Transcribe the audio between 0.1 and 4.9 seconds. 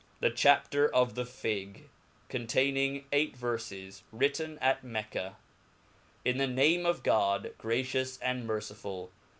The Chapter of the Tigged containing eight Verfes, written at